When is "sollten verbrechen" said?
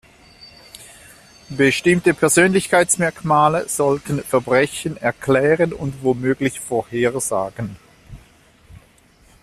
3.69-4.97